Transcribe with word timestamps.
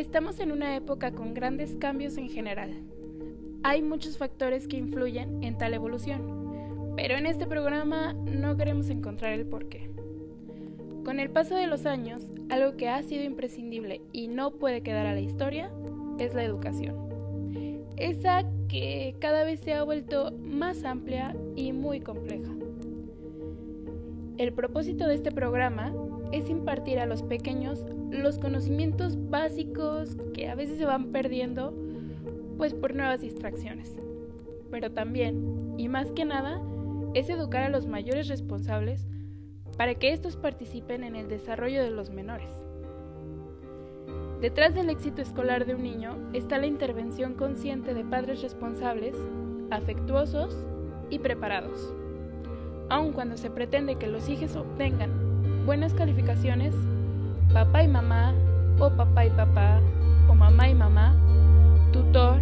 Estamos 0.00 0.40
en 0.40 0.50
una 0.50 0.76
época 0.76 1.12
con 1.12 1.34
grandes 1.34 1.76
cambios 1.76 2.16
en 2.16 2.30
general. 2.30 2.70
Hay 3.62 3.82
muchos 3.82 4.16
factores 4.16 4.66
que 4.66 4.78
influyen 4.78 5.44
en 5.44 5.58
tal 5.58 5.74
evolución, 5.74 6.94
pero 6.96 7.16
en 7.16 7.26
este 7.26 7.46
programa 7.46 8.14
no 8.14 8.56
queremos 8.56 8.88
encontrar 8.88 9.34
el 9.34 9.44
porqué. 9.44 9.90
Con 11.04 11.20
el 11.20 11.28
paso 11.28 11.54
de 11.54 11.66
los 11.66 11.84
años, 11.84 12.22
algo 12.48 12.78
que 12.78 12.88
ha 12.88 13.02
sido 13.02 13.24
imprescindible 13.24 14.00
y 14.10 14.28
no 14.28 14.52
puede 14.52 14.80
quedar 14.80 15.04
a 15.04 15.12
la 15.12 15.20
historia 15.20 15.70
es 16.18 16.32
la 16.32 16.44
educación. 16.44 16.96
Esa 17.98 18.46
que 18.68 19.14
cada 19.18 19.44
vez 19.44 19.60
se 19.60 19.74
ha 19.74 19.82
vuelto 19.82 20.32
más 20.32 20.82
amplia 20.84 21.36
y 21.56 21.74
muy 21.74 22.00
compleja. 22.00 22.50
El 24.38 24.54
propósito 24.54 25.06
de 25.06 25.16
este 25.16 25.30
programa 25.30 25.92
es 26.32 26.48
impartir 26.48 26.98
a 26.98 27.06
los 27.06 27.22
pequeños 27.22 27.84
los 28.10 28.38
conocimientos 28.38 29.30
básicos 29.30 30.16
que 30.34 30.48
a 30.48 30.54
veces 30.54 30.78
se 30.78 30.84
van 30.84 31.12
perdiendo 31.12 31.74
pues 32.56 32.74
por 32.74 32.94
nuevas 32.94 33.20
distracciones. 33.20 33.96
Pero 34.70 34.92
también, 34.92 35.74
y 35.78 35.88
más 35.88 36.12
que 36.12 36.24
nada, 36.24 36.60
es 37.14 37.28
educar 37.28 37.64
a 37.64 37.68
los 37.68 37.86
mayores 37.86 38.28
responsables 38.28 39.06
para 39.76 39.94
que 39.94 40.12
estos 40.12 40.36
participen 40.36 41.04
en 41.04 41.16
el 41.16 41.28
desarrollo 41.28 41.82
de 41.82 41.90
los 41.90 42.10
menores. 42.10 42.52
Detrás 44.40 44.74
del 44.74 44.88
éxito 44.90 45.20
escolar 45.20 45.66
de 45.66 45.74
un 45.74 45.82
niño 45.82 46.16
está 46.32 46.58
la 46.58 46.66
intervención 46.66 47.34
consciente 47.34 47.92
de 47.94 48.04
padres 48.04 48.42
responsables, 48.42 49.14
afectuosos 49.70 50.56
y 51.10 51.18
preparados. 51.18 51.92
Aun 52.88 53.12
cuando 53.12 53.36
se 53.36 53.50
pretende 53.50 53.96
que 53.96 54.06
los 54.06 54.28
hijos 54.28 54.56
obtengan 54.56 55.19
buenas 55.64 55.94
calificaciones, 55.94 56.74
papá 57.52 57.82
y 57.82 57.88
mamá, 57.88 58.34
o 58.78 58.90
papá 58.90 59.26
y 59.26 59.30
papá, 59.30 59.80
o 60.28 60.34
mamá 60.34 60.68
y 60.68 60.74
mamá, 60.74 61.14
tutor, 61.92 62.40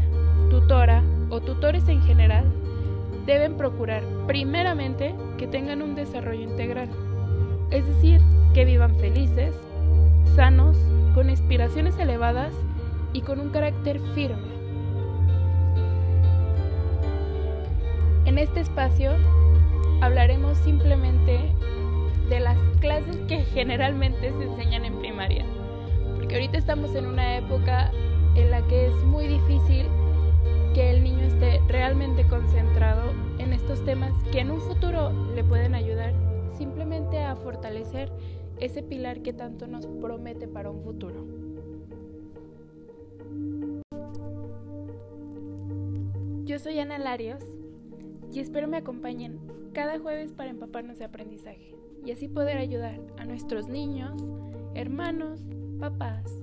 tutora 0.50 1.02
o 1.30 1.41
tutores 1.41 1.89
en 1.89 2.00
general, 2.02 2.44
deben 3.27 3.56
procurar 3.56 4.02
primeramente 4.27 5.14
que 5.36 5.46
tengan 5.46 5.83
un 5.83 5.94
desarrollo 5.94 6.42
integral, 6.42 6.89
es 7.70 7.86
decir, 7.86 8.20
que 8.55 8.64
vivan 8.64 8.96
felices, 8.96 9.55
sanos, 10.34 10.77
con 11.14 11.28
aspiraciones 11.30 11.98
elevadas 11.98 12.52
y 13.12 13.22
con 13.22 13.41
un 13.41 13.50
carácter 13.50 14.00
firme. 14.14 14.58
En 18.24 18.39
este 18.39 18.61
espacio 18.61 19.12
hablaremos 20.00 20.56
simplemente 20.58 21.52
de 22.28 22.40
las 22.40 22.58
clases 22.80 23.16
que 23.26 23.38
generalmente 23.44 24.32
se 24.32 24.44
enseñan 24.44 24.84
en 24.84 24.98
primaria. 24.98 25.44
Porque 26.16 26.34
ahorita 26.34 26.58
estamos 26.58 26.94
en 26.94 27.06
una 27.06 27.38
época 27.38 27.90
en 28.34 28.50
la 28.50 28.66
que 28.66 28.86
es 28.86 28.94
muy 29.04 29.26
difícil 29.26 29.86
que 30.74 30.90
el 30.90 31.02
niño 31.02 31.24
esté 31.24 31.60
realmente 31.68 32.26
concentrado 32.28 33.12
en 33.38 33.52
estos 33.52 33.84
temas 33.84 34.12
que 34.30 34.40
en 34.40 34.50
un 34.50 34.60
futuro 34.60 35.12
le 35.34 35.42
pueden 35.42 35.74
ayudar 35.74 36.12
simplemente 36.56 37.18
a 37.22 37.36
fortalecer 37.36 38.10
ese 38.60 38.82
pilar 38.82 39.22
que 39.22 39.32
tanto 39.32 39.66
nos 39.66 39.86
promete 39.86 40.48
para 40.48 40.70
un 40.70 40.82
futuro. 40.82 41.24
Yo 46.44 46.58
soy 46.58 46.78
Ana 46.78 46.98
Larios 46.98 47.42
y 48.32 48.40
espero 48.40 48.68
me 48.68 48.76
acompañen 48.76 49.38
cada 49.72 49.98
jueves 49.98 50.32
para 50.32 50.50
empaparnos 50.50 50.98
de 50.98 51.04
aprendizaje 51.04 51.74
y 52.04 52.10
así 52.10 52.28
poder 52.28 52.58
ayudar 52.58 53.00
a 53.16 53.24
nuestros 53.24 53.68
niños, 53.68 54.24
hermanos, 54.74 55.40
papás, 55.78 56.42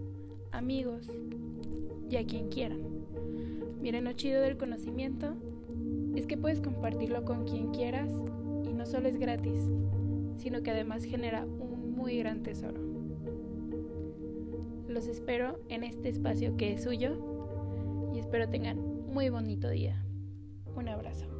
amigos 0.51 1.09
y 2.09 2.15
a 2.17 2.25
quien 2.25 2.49
quieran. 2.49 2.81
Miren, 3.81 4.05
lo 4.05 4.13
chido 4.13 4.41
del 4.41 4.57
conocimiento 4.57 5.35
es 6.15 6.25
que 6.25 6.37
puedes 6.37 6.61
compartirlo 6.61 7.23
con 7.25 7.45
quien 7.45 7.71
quieras 7.71 8.11
y 8.63 8.73
no 8.73 8.85
solo 8.85 9.07
es 9.07 9.17
gratis, 9.17 9.61
sino 10.37 10.63
que 10.63 10.71
además 10.71 11.03
genera 11.03 11.45
un 11.45 11.95
muy 11.95 12.17
gran 12.17 12.41
tesoro. 12.43 12.79
Los 14.87 15.07
espero 15.07 15.59
en 15.69 15.83
este 15.83 16.09
espacio 16.09 16.55
que 16.57 16.73
es 16.73 16.83
suyo 16.83 18.11
y 18.13 18.19
espero 18.19 18.49
tengan 18.49 18.77
muy 19.07 19.29
bonito 19.29 19.69
día. 19.69 20.03
Un 20.75 20.89
abrazo. 20.89 21.34